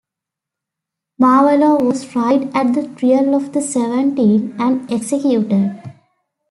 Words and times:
Muralov 1.21 1.83
was 1.85 2.03
tried 2.03 2.49
at 2.57 2.73
the 2.73 2.87
"Trial 2.97 3.35
of 3.35 3.53
the 3.53 3.61
Seventeen" 3.61 4.55
and 4.59 4.91
executed. 4.91 5.79